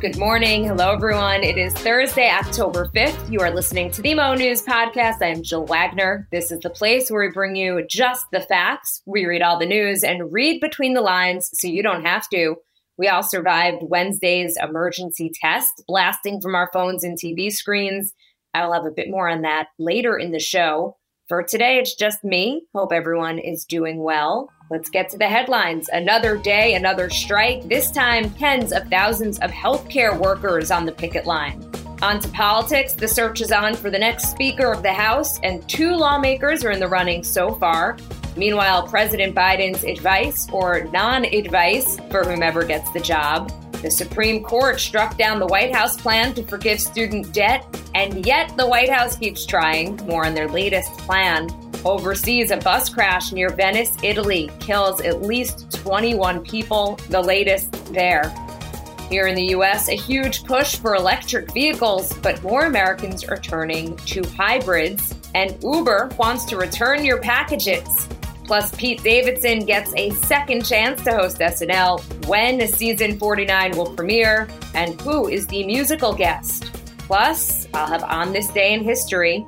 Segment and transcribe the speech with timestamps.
[0.00, 0.62] Good morning.
[0.62, 1.42] Hello, everyone.
[1.42, 3.32] It is Thursday, October 5th.
[3.32, 5.20] You are listening to the Mo News Podcast.
[5.20, 6.28] I am Jill Wagner.
[6.30, 9.02] This is the place where we bring you just the facts.
[9.06, 12.54] We read all the news and read between the lines so you don't have to.
[12.96, 18.14] We all survived Wednesday's emergency test, blasting from our phones and TV screens.
[18.54, 20.96] I'll have a bit more on that later in the show.
[21.28, 22.62] For today, it's just me.
[22.74, 24.50] Hope everyone is doing well.
[24.70, 25.90] Let's get to the headlines.
[25.90, 27.68] Another day, another strike.
[27.68, 31.70] This time, tens of thousands of healthcare workers on the picket line.
[32.00, 32.94] On to politics.
[32.94, 36.70] The search is on for the next Speaker of the House, and two lawmakers are
[36.70, 37.98] in the running so far.
[38.34, 43.52] Meanwhile, President Biden's advice or non advice for whomever gets the job.
[43.82, 48.56] The Supreme Court struck down the White House plan to forgive student debt, and yet
[48.56, 49.94] the White House keeps trying.
[50.06, 51.48] More on their latest plan.
[51.84, 58.34] Overseas, a bus crash near Venice, Italy, kills at least 21 people, the latest there.
[59.08, 63.96] Here in the US, a huge push for electric vehicles, but more Americans are turning
[63.98, 65.14] to hybrids.
[65.36, 68.08] And Uber wants to return your packages.
[68.48, 74.48] Plus, Pete Davidson gets a second chance to host SNL, when season 49 will premiere,
[74.74, 76.72] and who is the musical guest.
[76.96, 79.44] Plus, I'll have On This Day in History.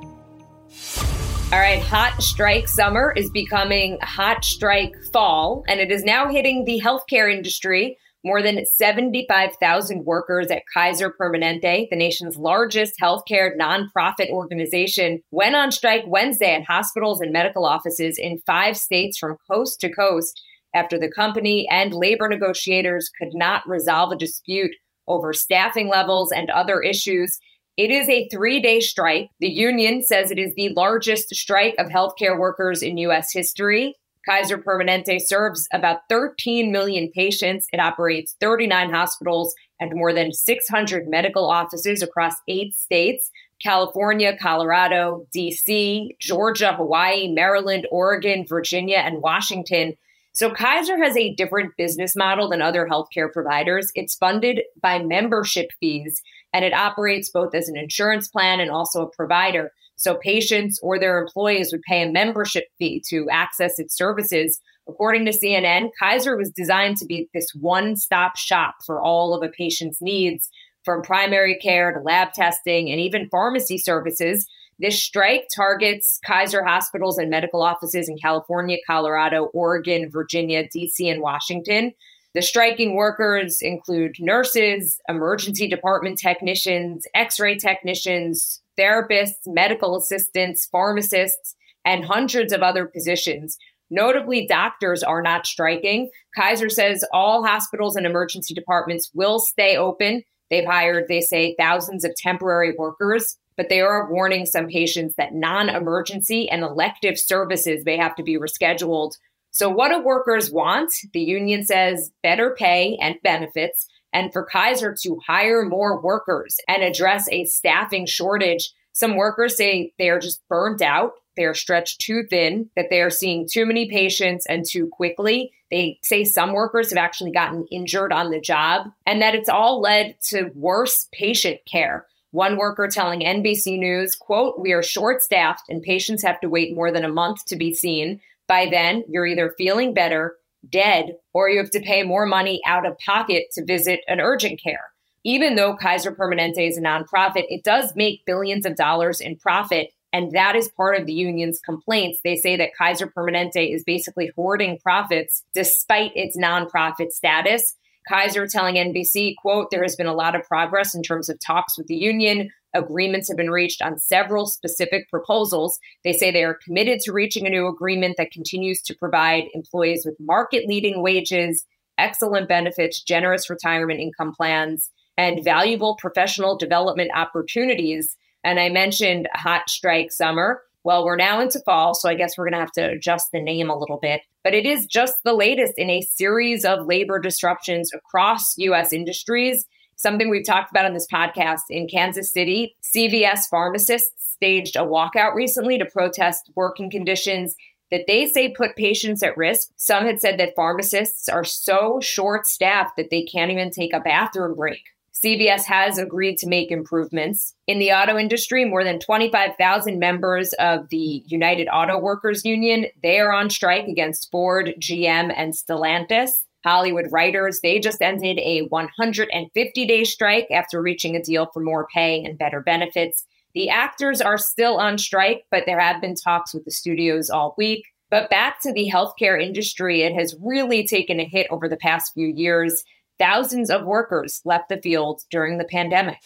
[1.51, 6.63] All right, hot strike summer is becoming hot strike fall, and it is now hitting
[6.63, 14.29] the healthcare industry more than 75,000 workers at Kaiser Permanente, the nation's largest healthcare nonprofit
[14.29, 19.79] organization, went on strike Wednesday at hospitals and medical offices in five states from coast
[19.81, 20.41] to coast
[20.73, 24.71] after the company and labor negotiators could not resolve a dispute
[25.07, 27.39] over staffing levels and other issues.
[27.77, 29.29] It is a three day strike.
[29.39, 33.31] The union says it is the largest strike of healthcare workers in U.S.
[33.33, 33.95] history.
[34.27, 37.67] Kaiser Permanente serves about 13 million patients.
[37.73, 45.27] It operates 39 hospitals and more than 600 medical offices across eight states California, Colorado,
[45.35, 49.93] DC, Georgia, Hawaii, Maryland, Oregon, Virginia, and Washington.
[50.33, 53.91] So Kaiser has a different business model than other healthcare providers.
[53.95, 56.21] It's funded by membership fees
[56.53, 59.71] and it operates both as an insurance plan and also a provider.
[60.01, 64.59] So patients or their employees would pay a membership fee to access its services.
[64.89, 69.47] According to CNN, Kaiser was designed to be this one stop shop for all of
[69.47, 70.49] a patient's needs,
[70.83, 74.47] from primary care to lab testing and even pharmacy services.
[74.79, 81.21] This strike targets Kaiser hospitals and medical offices in California, Colorado, Oregon, Virginia, DC, and
[81.21, 81.93] Washington.
[82.33, 91.55] The striking workers include nurses, emergency department technicians, x ray technicians, therapists, medical assistants, pharmacists,
[91.85, 93.57] and hundreds of other positions.
[93.89, 96.09] Notably, doctors are not striking.
[96.35, 100.23] Kaiser says all hospitals and emergency departments will stay open.
[100.49, 105.33] They've hired, they say, thousands of temporary workers, but they are warning some patients that
[105.33, 109.11] non emergency and elective services may have to be rescheduled.
[109.51, 110.93] So, what do workers want?
[111.11, 116.83] The union says better pay and benefits, and for Kaiser to hire more workers and
[116.83, 118.71] address a staffing shortage.
[118.93, 123.01] Some workers say they are just burned out, they are stretched too thin, that they
[123.01, 125.53] are seeing too many patients and too quickly.
[125.69, 129.79] They say some workers have actually gotten injured on the job, and that it's all
[129.79, 132.05] led to worse patient care.
[132.31, 136.91] One worker telling NBC News, quote, "We are short-staffed and patients have to wait more
[136.91, 138.19] than a month to be seen.
[138.47, 140.35] By then, you're either feeling better
[140.69, 144.61] dead, or you have to pay more money out of pocket to visit an urgent
[144.61, 144.91] care.
[145.23, 149.91] Even though Kaiser Permanente is a nonprofit, it does make billions of dollars in profit.
[150.13, 152.19] And that is part of the union's complaints.
[152.23, 157.75] They say that Kaiser Permanente is basically hoarding profits despite its nonprofit status.
[158.09, 161.77] Kaiser telling NBC, quote, there has been a lot of progress in terms of talks
[161.77, 162.49] with the union.
[162.73, 165.77] Agreements have been reached on several specific proposals.
[166.03, 170.05] They say they are committed to reaching a new agreement that continues to provide employees
[170.05, 171.65] with market leading wages,
[171.97, 178.15] excellent benefits, generous retirement income plans, and valuable professional development opportunities.
[178.43, 180.61] And I mentioned hot strike summer.
[180.83, 183.41] Well, we're now into fall, so I guess we're going to have to adjust the
[183.41, 184.21] name a little bit.
[184.43, 188.91] But it is just the latest in a series of labor disruptions across U.S.
[188.91, 189.65] industries
[190.01, 192.75] something we've talked about on this podcast in Kansas City.
[192.81, 197.55] CVS pharmacists staged a walkout recently to protest working conditions
[197.91, 199.69] that they say put patients at risk.
[199.75, 203.99] Some had said that pharmacists are so short staffed that they can't even take a
[203.99, 204.81] bathroom break.
[205.13, 207.53] CVS has agreed to make improvements.
[207.67, 213.19] In the auto industry, more than 25,000 members of the United Auto Workers Union, they
[213.19, 216.45] are on strike against Ford, GM, and Stellantis.
[216.63, 221.87] Hollywood writers, they just ended a 150 day strike after reaching a deal for more
[221.93, 223.25] pay and better benefits.
[223.53, 227.55] The actors are still on strike, but there have been talks with the studios all
[227.57, 227.85] week.
[228.09, 232.13] But back to the healthcare industry, it has really taken a hit over the past
[232.13, 232.83] few years.
[233.17, 236.17] Thousands of workers left the field during the pandemic.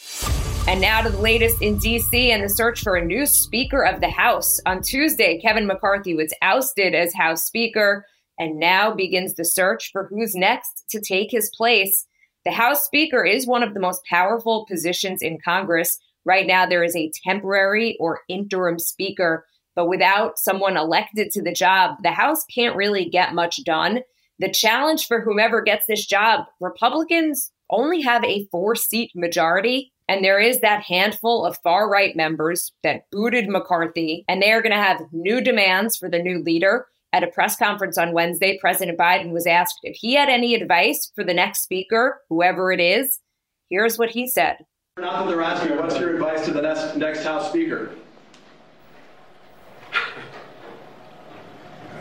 [0.67, 4.01] And now to the latest in DC and the search for a new Speaker of
[4.01, 4.59] the House.
[4.65, 10.07] On Tuesday, Kevin McCarthy was ousted as House Speaker, and now begins the search for
[10.07, 12.05] who's next to take his place.
[12.45, 15.97] The House Speaker is one of the most powerful positions in Congress.
[16.25, 19.45] Right now, there is a temporary or interim Speaker,
[19.75, 24.01] but without someone elected to the job, the House can't really get much done.
[24.39, 29.91] The challenge for whomever gets this job, Republicans only have a four seat majority.
[30.07, 34.61] And there is that handful of far right members that booted McCarthy, and they are
[34.61, 36.85] going to have new demands for the new leader.
[37.15, 41.13] At a press conference on Wednesday, President Biden was asked if he had any advice
[41.15, 43.21] for the next speaker, whoever it is.
[43.69, 44.65] Here's what he said.
[44.99, 47.95] Not that they're asking, what's your advice to the next, next House Speaker?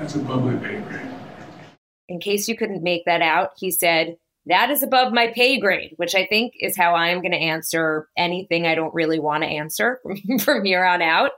[0.01, 1.09] That's above my pay grade.
[2.09, 4.17] In case you couldn't make that out, he said,
[4.47, 8.09] that is above my pay grade, which I think is how I'm going to answer
[8.17, 10.01] anything I don't really want to answer
[10.41, 11.31] from here on out.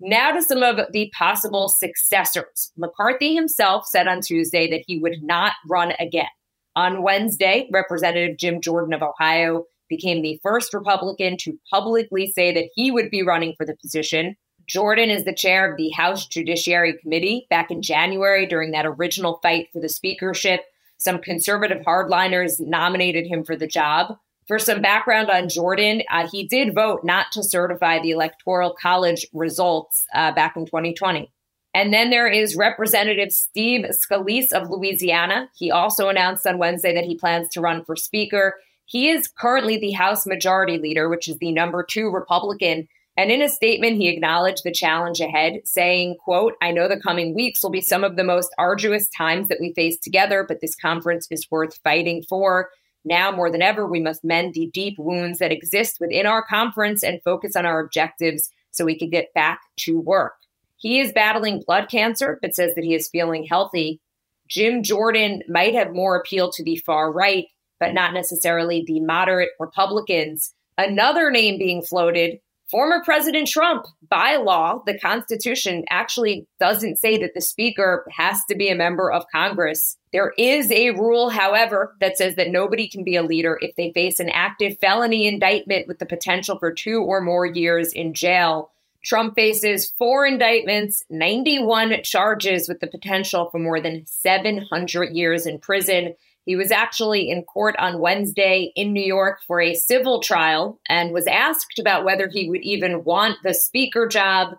[0.00, 2.72] Now to some of the possible successors.
[2.76, 6.26] McCarthy himself said on Tuesday that he would not run again.
[6.74, 12.70] On Wednesday, Representative Jim Jordan of Ohio became the first Republican to publicly say that
[12.74, 14.36] he would be running for the position.
[14.66, 17.46] Jordan is the chair of the House Judiciary Committee.
[17.50, 20.60] Back in January, during that original fight for the speakership,
[20.96, 24.16] some conservative hardliners nominated him for the job.
[24.50, 29.24] For some background on Jordan, uh, he did vote not to certify the Electoral College
[29.32, 31.30] results uh, back in 2020.
[31.72, 35.48] And then there is Representative Steve Scalise of Louisiana.
[35.56, 38.56] He also announced on Wednesday that he plans to run for Speaker.
[38.86, 42.88] He is currently the House Majority Leader, which is the number two Republican
[43.20, 47.34] and in a statement, he acknowledged the challenge ahead, saying, quote, I know the coming
[47.34, 50.74] weeks will be some of the most arduous times that we face together, but this
[50.74, 52.70] conference is worth fighting for.
[53.04, 57.02] Now more than ever, we must mend the deep wounds that exist within our conference
[57.02, 60.34] and focus on our objectives so we can get back to work.
[60.76, 64.00] He is battling blood cancer, but says that he is feeling healthy.
[64.48, 67.46] Jim Jordan might have more appeal to the far right,
[67.78, 70.54] but not necessarily the moderate Republicans.
[70.76, 72.40] Another name being floated
[72.70, 78.54] former President Trump, by law, the Constitution actually doesn't say that the Speaker has to
[78.54, 79.96] be a member of Congress.
[80.12, 83.92] There is a rule, however, that says that nobody can be a leader if they
[83.92, 88.70] face an active felony indictment with the potential for two or more years in jail.
[89.02, 95.58] Trump faces four indictments, 91 charges with the potential for more than 700 years in
[95.58, 96.14] prison.
[96.50, 101.12] He was actually in court on Wednesday in New York for a civil trial and
[101.12, 104.56] was asked about whether he would even want the speaker job.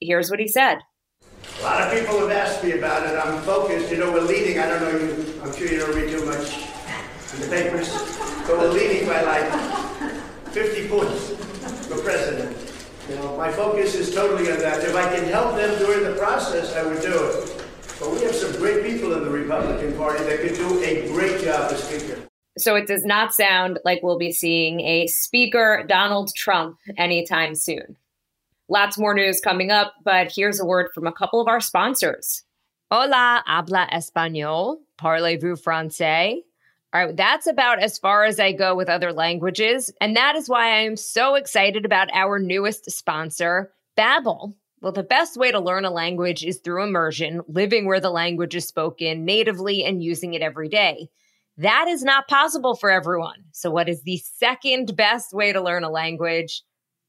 [0.00, 0.78] Here's what he said.
[1.58, 3.18] A lot of people have asked me about it.
[3.18, 3.90] I'm focused.
[3.90, 4.60] You know, we're leading.
[4.60, 5.42] I don't know you.
[5.42, 6.58] I'm sure you don't read too much
[7.34, 7.90] in the papers,
[8.46, 11.30] but we're leading by like 50 points
[11.88, 12.56] for president.
[13.08, 14.84] You know, my focus is totally on that.
[14.84, 17.61] If I can help them during the process, I would do it.
[18.02, 21.40] But we have some great people in the Republican Party that could do a great
[21.44, 22.20] job as Speaker.
[22.58, 27.96] So it does not sound like we'll be seeing a Speaker Donald Trump anytime soon.
[28.68, 32.42] Lots more news coming up, but here's a word from a couple of our sponsors.
[32.90, 34.78] Hola, habla español.
[35.00, 36.40] Parlez-vous français?
[36.92, 39.92] All right, that's about as far as I go with other languages.
[40.00, 44.54] And that is why I am so excited about our newest sponsor, Babbel.
[44.82, 48.56] Well, the best way to learn a language is through immersion, living where the language
[48.56, 51.08] is spoken natively and using it every day.
[51.56, 53.44] That is not possible for everyone.
[53.52, 56.62] So what is the second best way to learn a language?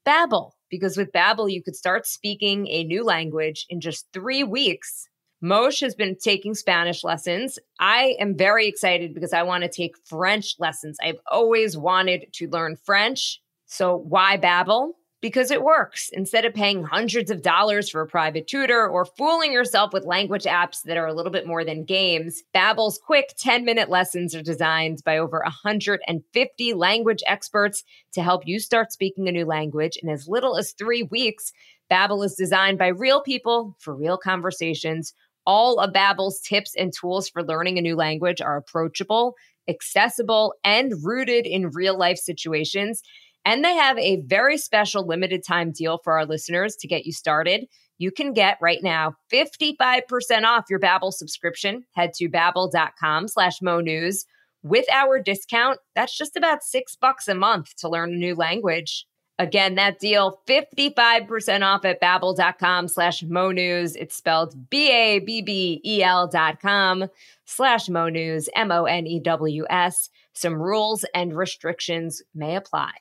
[0.06, 5.10] Babbel, because with Babbel you could start speaking a new language in just 3 weeks.
[5.44, 7.58] Mosheh has been taking Spanish lessons.
[7.80, 10.98] I am very excited because I want to take French lessons.
[11.04, 13.42] I've always wanted to learn French.
[13.66, 14.92] So why Babbel?
[15.24, 16.10] Because it works.
[16.12, 20.44] Instead of paying hundreds of dollars for a private tutor or fooling yourself with language
[20.44, 25.02] apps that are a little bit more than games, Babbel's quick 10-minute lessons are designed
[25.06, 30.28] by over 150 language experts to help you start speaking a new language in as
[30.28, 31.54] little as 3 weeks.
[31.90, 35.14] Babbel is designed by real people for real conversations.
[35.46, 39.36] All of Babbel's tips and tools for learning a new language are approachable,
[39.70, 43.02] accessible, and rooted in real life situations.
[43.46, 47.12] And they have a very special limited time deal for our listeners to get you
[47.12, 47.68] started.
[48.00, 51.86] you can get right now 55% off your Babbel subscription.
[51.94, 54.26] Head to babbel.com slash mo news.
[54.64, 59.06] With our discount, that's just about six bucks a month to learn a new language.
[59.40, 63.96] Again, that deal 55% off at babbel.com slash mo news.
[63.96, 67.06] It's spelled B-A-B-B-E-L dot com
[67.46, 70.10] slash mo news, M-O-N-E-W-S.
[70.34, 72.92] Some rules and restrictions may apply.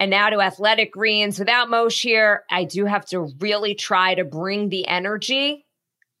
[0.00, 1.38] And now to athletic greens.
[1.38, 5.66] Without Mosheh here, I do have to really try to bring the energy.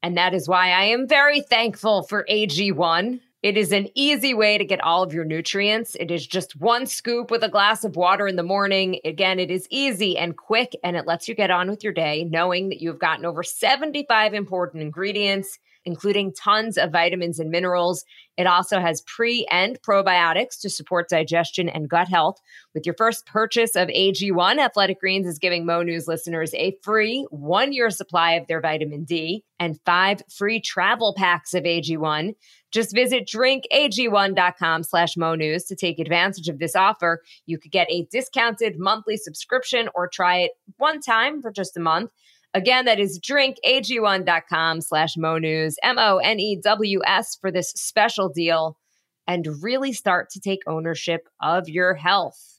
[0.02, 3.20] And that is why I am very thankful for AG1.
[3.40, 5.96] It is an easy way to get all of your nutrients.
[6.00, 8.98] It is just one scoop with a glass of water in the morning.
[9.04, 12.24] Again, it is easy and quick, and it lets you get on with your day
[12.24, 18.04] knowing that you've gotten over 75 important ingredients including tons of vitamins and minerals.
[18.36, 22.40] It also has pre and probiotics to support digestion and gut health.
[22.74, 27.26] With your first purchase of AG1, Athletic Greens is giving Mo News listeners a free
[27.30, 32.34] one year supply of their vitamin D and five free travel packs of AG1.
[32.70, 37.22] Just visit drinkag1.com slash Mo News to take advantage of this offer.
[37.46, 41.80] You could get a discounted monthly subscription or try it one time for just a
[41.80, 42.12] month.
[42.54, 48.76] Again, that is drinkag1.com slash monews, M-O-N-E-W-S for this special deal
[49.26, 52.58] and really start to take ownership of your health.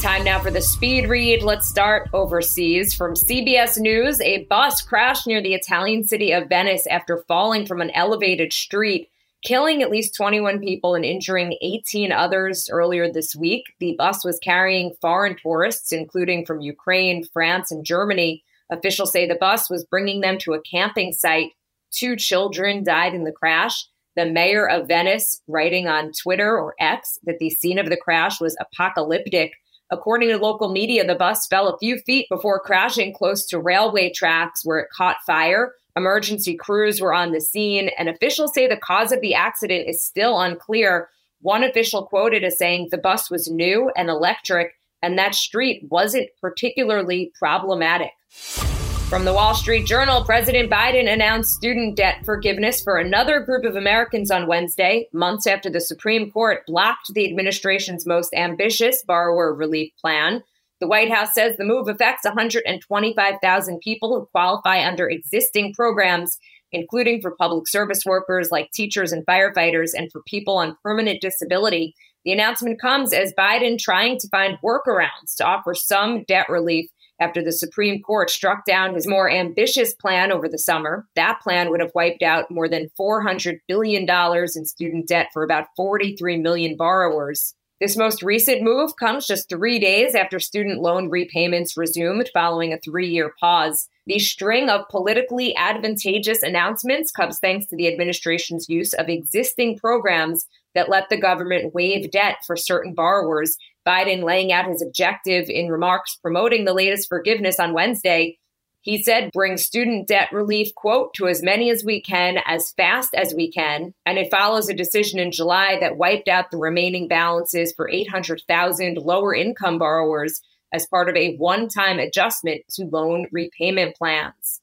[0.00, 1.42] Time now for the speed read.
[1.42, 2.94] Let's start overseas.
[2.94, 7.80] From CBS News, a bus crashed near the Italian city of Venice after falling from
[7.80, 9.08] an elevated street,
[9.42, 13.74] killing at least 21 people and injuring 18 others earlier this week.
[13.80, 18.42] The bus was carrying foreign tourists, including from Ukraine, France, and Germany.
[18.70, 21.50] Officials say the bus was bringing them to a camping site.
[21.90, 23.86] Two children died in the crash.
[24.16, 28.40] The mayor of Venice writing on Twitter or X that the scene of the crash
[28.40, 29.52] was apocalyptic.
[29.90, 34.10] According to local media, the bus fell a few feet before crashing close to railway
[34.10, 35.74] tracks where it caught fire.
[35.96, 40.04] Emergency crews were on the scene, and officials say the cause of the accident is
[40.04, 41.08] still unclear.
[41.40, 46.30] One official quoted as saying the bus was new and electric, and that street wasn't
[46.40, 48.10] particularly problematic.
[48.34, 53.76] From the Wall Street Journal, President Biden announced student debt forgiveness for another group of
[53.76, 59.92] Americans on Wednesday, months after the Supreme Court blocked the administration's most ambitious borrower relief
[60.00, 60.42] plan.
[60.80, 66.36] The White House says the move affects 125,000 people who qualify under existing programs,
[66.72, 71.94] including for public service workers like teachers and firefighters and for people on permanent disability.
[72.24, 77.42] The announcement comes as Biden trying to find workarounds to offer some debt relief after
[77.42, 81.06] the Supreme Court struck down his more ambitious plan over the summer.
[81.16, 85.66] That plan would have wiped out more than $400 billion in student debt for about
[85.76, 87.54] 43 million borrowers.
[87.80, 92.78] This most recent move comes just three days after student loan repayments resumed following a
[92.78, 93.88] three year pause.
[94.06, 100.46] The string of politically advantageous announcements comes thanks to the administration's use of existing programs
[100.74, 105.68] that let the government waive debt for certain borrowers Biden laying out his objective in
[105.68, 108.38] remarks promoting the latest forgiveness on Wednesday.
[108.80, 113.14] He said, bring student debt relief, quote, to as many as we can, as fast
[113.14, 113.94] as we can.
[114.04, 118.98] And it follows a decision in July that wiped out the remaining balances for 800,000
[118.98, 124.60] lower income borrowers as part of a one time adjustment to loan repayment plans.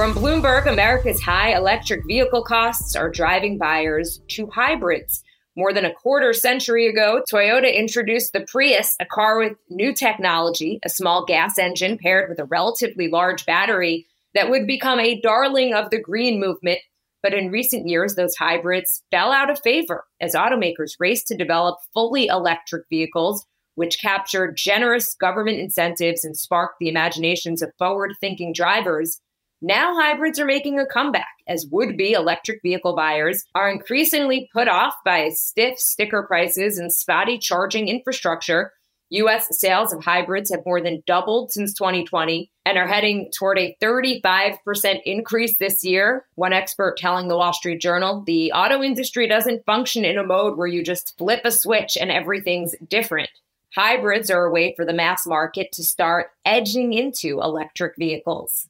[0.00, 5.22] From Bloomberg, America's high electric vehicle costs are driving buyers to hybrids.
[5.56, 10.80] More than a quarter century ago, Toyota introduced the Prius, a car with new technology,
[10.86, 15.74] a small gas engine paired with a relatively large battery that would become a darling
[15.74, 16.78] of the green movement.
[17.22, 21.78] But in recent years, those hybrids fell out of favor as automakers raced to develop
[21.92, 28.54] fully electric vehicles, which captured generous government incentives and sparked the imaginations of forward thinking
[28.54, 29.20] drivers.
[29.62, 34.68] Now hybrids are making a comeback as would be electric vehicle buyers are increasingly put
[34.68, 38.72] off by stiff sticker prices and spotty charging infrastructure.
[39.10, 43.76] US sales of hybrids have more than doubled since 2020 and are heading toward a
[43.82, 44.56] 35%
[45.04, 46.24] increase this year.
[46.36, 50.56] One expert telling the Wall Street Journal the auto industry doesn't function in a mode
[50.56, 53.30] where you just flip a switch and everything's different.
[53.74, 58.66] Hybrids are a way for the mass market to start edging into electric vehicles.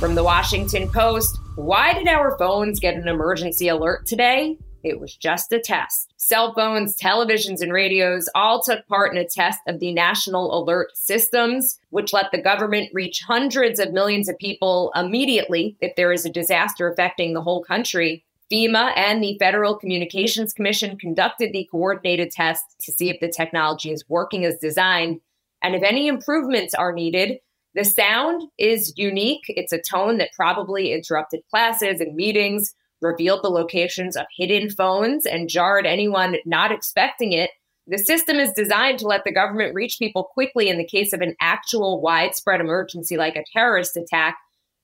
[0.00, 4.56] From the Washington Post, why did our phones get an emergency alert today?
[4.82, 6.14] It was just a test.
[6.16, 10.96] Cell phones, televisions, and radios all took part in a test of the National Alert
[10.96, 16.24] Systems, which let the government reach hundreds of millions of people immediately if there is
[16.24, 18.24] a disaster affecting the whole country.
[18.50, 23.92] FEMA and the Federal Communications Commission conducted the coordinated test to see if the technology
[23.92, 25.20] is working as designed
[25.62, 27.38] and if any improvements are needed
[27.74, 29.44] The sound is unique.
[29.48, 35.24] It's a tone that probably interrupted classes and meetings, revealed the locations of hidden phones,
[35.24, 37.50] and jarred anyone not expecting it.
[37.86, 41.20] The system is designed to let the government reach people quickly in the case of
[41.20, 44.36] an actual widespread emergency like a terrorist attack.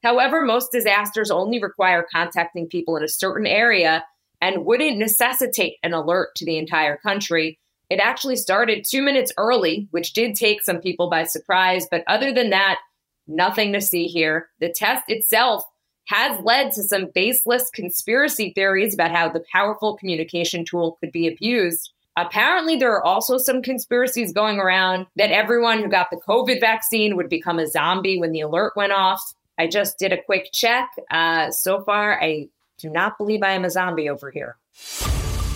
[0.03, 4.05] However, most disasters only require contacting people in a certain area
[4.41, 7.59] and wouldn't necessitate an alert to the entire country.
[7.89, 11.87] It actually started two minutes early, which did take some people by surprise.
[11.91, 12.79] But other than that,
[13.27, 14.49] nothing to see here.
[14.61, 15.65] The test itself
[16.09, 21.27] has led to some baseless conspiracy theories about how the powerful communication tool could be
[21.27, 21.91] abused.
[22.17, 27.17] Apparently, there are also some conspiracies going around that everyone who got the COVID vaccine
[27.17, 29.21] would become a zombie when the alert went off.
[29.59, 30.89] I just did a quick check.
[31.11, 34.57] Uh, so far, I do not believe I am a zombie over here.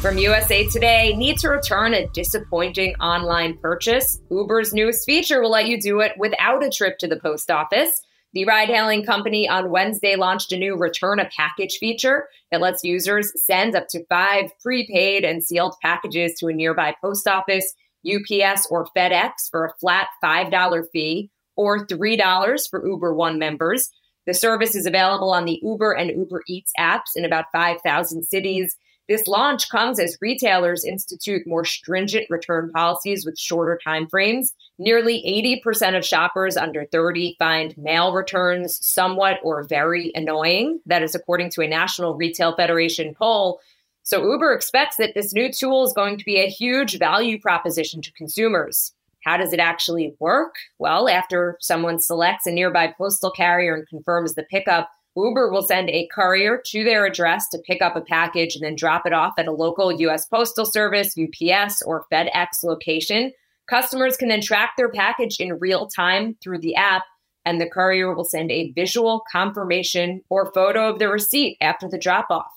[0.01, 4.19] From USA Today, need to return a disappointing online purchase?
[4.31, 8.01] Uber's newest feature will let you do it without a trip to the post office.
[8.33, 12.83] The ride hailing company on Wednesday launched a new return a package feature that lets
[12.83, 18.69] users send up to five prepaid and sealed packages to a nearby post office, UPS,
[18.71, 23.91] or FedEx for a flat $5 fee or $3 for Uber One members.
[24.27, 28.79] The service is available on the Uber and Uber Eats apps in about 5,000 cities.
[29.11, 34.53] This launch comes as retailers institute more stringent return policies with shorter timeframes.
[34.79, 40.79] Nearly 80% of shoppers under 30 find mail returns somewhat or very annoying.
[40.87, 43.59] That is according to a National Retail Federation poll.
[44.05, 48.03] So Uber expects that this new tool is going to be a huge value proposition
[48.03, 48.93] to consumers.
[49.25, 50.55] How does it actually work?
[50.79, 54.89] Well, after someone selects a nearby postal carrier and confirms the pickup,
[55.25, 58.75] Uber will send a courier to their address to pick up a package and then
[58.75, 60.27] drop it off at a local U.S.
[60.27, 63.33] Postal Service, UPS, or FedEx location.
[63.69, 67.05] Customers can then track their package in real time through the app,
[67.45, 71.99] and the courier will send a visual confirmation or photo of the receipt after the
[71.99, 72.51] drop off.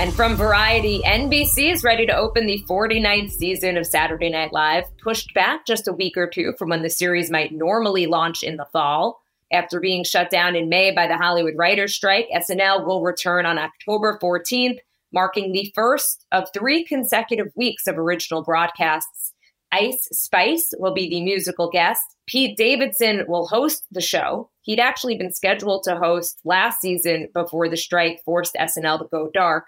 [0.00, 4.84] And from Variety, NBC is ready to open the 49th season of Saturday Night Live,
[4.98, 8.56] pushed back just a week or two from when the series might normally launch in
[8.56, 9.21] the fall.
[9.52, 13.58] After being shut down in May by the Hollywood writers' strike, SNL will return on
[13.58, 14.78] October 14th,
[15.12, 19.34] marking the first of three consecutive weeks of original broadcasts.
[19.70, 22.02] Ice Spice will be the musical guest.
[22.26, 24.50] Pete Davidson will host the show.
[24.62, 29.30] He'd actually been scheduled to host last season before the strike forced SNL to go
[29.32, 29.66] dark.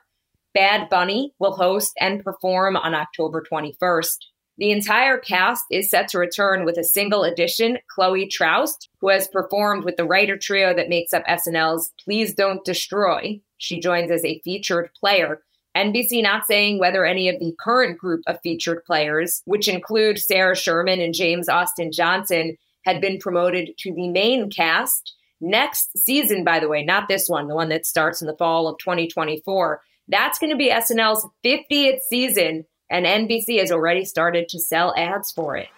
[0.54, 4.16] Bad Bunny will host and perform on October 21st.
[4.56, 9.26] The entire cast is set to return with a single addition, Chloe Troast, who has
[9.26, 13.40] performed with the writer trio that makes up SNL's Please Don't Destroy.
[13.58, 15.42] She joins as a featured player.
[15.76, 20.54] NBC not saying whether any of the current group of featured players, which include Sarah
[20.54, 25.14] Sherman and James Austin Johnson, had been promoted to the main cast.
[25.40, 28.68] Next season, by the way, not this one, the one that starts in the fall
[28.68, 34.58] of 2024, that's going to be SNL's 50th season and NBC has already started to
[34.58, 35.68] sell ads for it.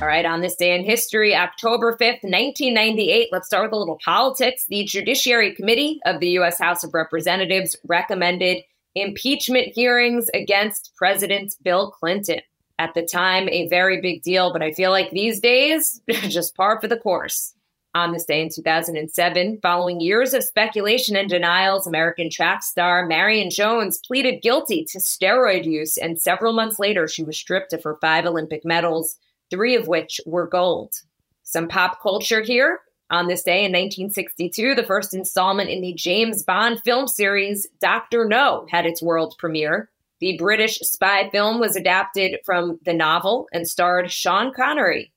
[0.00, 3.98] All right, on this day in history, October 5th, 1998, let's start with a little
[4.04, 4.64] politics.
[4.68, 6.58] The Judiciary Committee of the U.S.
[6.58, 8.62] House of Representatives recommended
[8.94, 12.40] impeachment hearings against President Bill Clinton.
[12.78, 16.80] At the time, a very big deal, but I feel like these days, just par
[16.80, 17.54] for the course
[17.94, 19.58] on this day in 2007.
[19.62, 25.64] Following years of speculation and denials, American track star Marion Jones pleaded guilty to steroid
[25.64, 29.16] use, and several months later, she was stripped of her five Olympic medals,
[29.50, 30.94] three of which were gold.
[31.42, 32.80] Some pop culture here.
[33.10, 38.26] On this day in 1962, the first installment in the James Bond film series, Dr.
[38.26, 39.88] No, had its world premiere.
[40.20, 45.10] The British spy film was adapted from the novel and starred Sean Connery.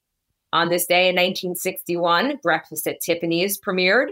[0.54, 4.08] On this day in 1961, Breakfast at Tiffany's premiered.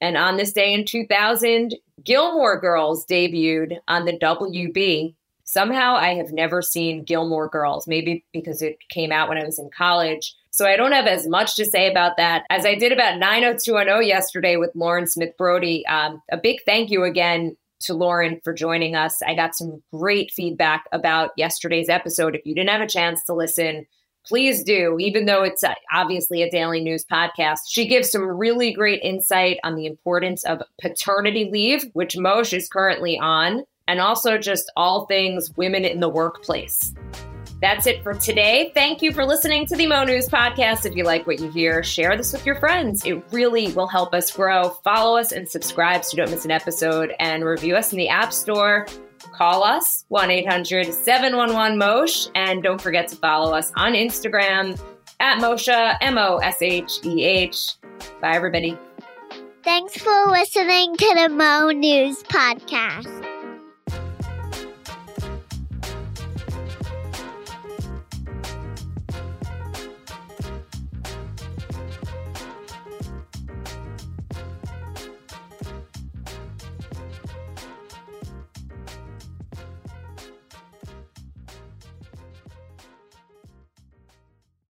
[0.00, 5.14] And on this day in 2000, Gilmore Girls debuted on the WB.
[5.44, 9.58] Somehow I have never seen Gilmore Girls, maybe because it came out when I was
[9.58, 10.34] in college.
[10.50, 14.08] So I don't have as much to say about that as I did about 90210
[14.08, 15.86] yesterday with Lauren Smith Brody.
[15.86, 19.20] Um, a big thank you again to Lauren for joining us.
[19.26, 22.34] I got some great feedback about yesterday's episode.
[22.34, 23.86] If you didn't have a chance to listen,
[24.26, 27.60] please do, even though it's uh, obviously a daily news podcast.
[27.68, 32.68] She gives some really great insight on the importance of paternity leave, which Mosheh is
[32.68, 36.94] currently on, and also just all things women in the workplace.
[37.60, 38.72] That's it for today.
[38.74, 40.84] Thank you for listening to the Mo News Podcast.
[40.84, 43.04] If you like what you hear, share this with your friends.
[43.06, 44.70] It really will help us grow.
[44.84, 48.08] Follow us and subscribe so you don't miss an episode, and review us in the
[48.08, 48.86] App Store
[49.32, 52.26] call us 1 800 711 Mosh.
[52.34, 54.80] And don't forget to follow us on Instagram
[55.20, 57.74] at Mosheh, M O S H E H.
[58.20, 58.76] Bye, everybody.
[59.62, 63.33] Thanks for listening to the Mo News Podcast.